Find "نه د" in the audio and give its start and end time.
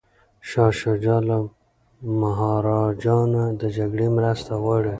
3.33-3.63